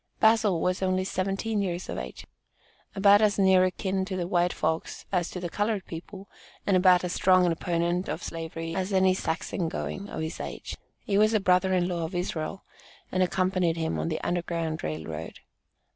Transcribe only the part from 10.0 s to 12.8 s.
of his age. He was a brother in law of Israel,